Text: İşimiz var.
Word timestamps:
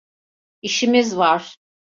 İşimiz 0.61 1.17
var. 1.17 1.55